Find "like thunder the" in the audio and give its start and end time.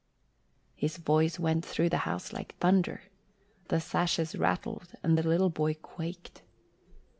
2.33-3.79